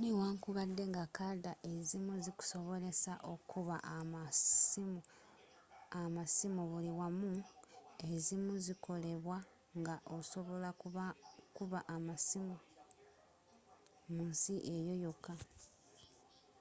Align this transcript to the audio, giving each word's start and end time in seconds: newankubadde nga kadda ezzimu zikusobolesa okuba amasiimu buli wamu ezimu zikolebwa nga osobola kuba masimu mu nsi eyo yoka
newankubadde 0.00 0.82
nga 0.90 1.04
kadda 1.16 1.52
ezzimu 1.72 2.12
zikusobolesa 2.24 3.12
okuba 3.32 3.76
amasiimu 6.04 6.62
buli 6.70 6.92
wamu 7.00 7.32
ezimu 8.10 8.52
zikolebwa 8.64 9.36
nga 9.78 9.96
osobola 10.16 10.68
kuba 11.60 11.78
masimu 12.06 12.56
mu 14.12 14.22
nsi 14.32 14.54
eyo 14.76 14.94
yoka 15.04 15.34